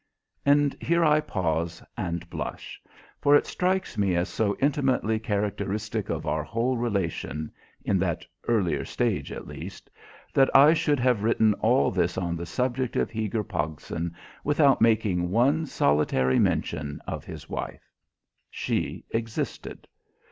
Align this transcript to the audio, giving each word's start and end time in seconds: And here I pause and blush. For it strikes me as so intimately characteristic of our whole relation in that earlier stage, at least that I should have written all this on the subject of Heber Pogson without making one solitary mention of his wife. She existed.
And 0.47 0.75
here 0.81 1.05
I 1.05 1.19
pause 1.19 1.83
and 1.95 2.27
blush. 2.27 2.81
For 3.21 3.35
it 3.35 3.45
strikes 3.45 3.99
me 3.99 4.15
as 4.15 4.29
so 4.29 4.57
intimately 4.59 5.19
characteristic 5.19 6.09
of 6.09 6.25
our 6.25 6.41
whole 6.41 6.75
relation 6.75 7.51
in 7.85 7.99
that 7.99 8.25
earlier 8.47 8.83
stage, 8.83 9.31
at 9.31 9.47
least 9.47 9.91
that 10.33 10.49
I 10.55 10.73
should 10.73 10.99
have 10.99 11.21
written 11.21 11.53
all 11.53 11.91
this 11.91 12.17
on 12.17 12.35
the 12.35 12.47
subject 12.47 12.95
of 12.95 13.11
Heber 13.11 13.43
Pogson 13.43 14.15
without 14.43 14.81
making 14.81 15.29
one 15.29 15.67
solitary 15.67 16.39
mention 16.39 16.99
of 17.05 17.23
his 17.23 17.47
wife. 17.47 17.87
She 18.49 19.05
existed. 19.11 19.87